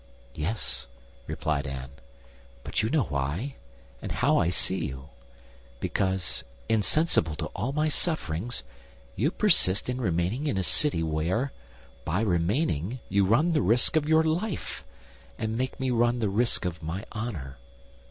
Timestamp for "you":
2.81-2.89, 4.87-5.09, 9.15-9.29, 13.09-13.25